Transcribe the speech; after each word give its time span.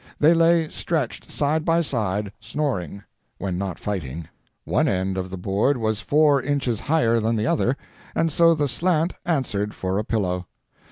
They 0.19 0.33
lay 0.33 0.67
stretched 0.67 1.29
side 1.29 1.63
by 1.63 1.81
side, 1.81 2.31
snoring—when 2.39 3.55
not 3.59 3.77
fighting. 3.77 4.29
One 4.65 4.87
end 4.87 5.15
of 5.15 5.29
the 5.29 5.37
board 5.37 5.77
was 5.77 6.01
four 6.01 6.41
inches 6.41 6.79
higher 6.79 7.19
than 7.19 7.35
the 7.35 7.45
other, 7.45 7.77
and 8.15 8.31
so 8.31 8.55
the 8.55 8.67
slant 8.67 9.13
answered 9.27 9.75
for 9.75 9.99
a 9.99 10.03
pillow. 10.03 10.47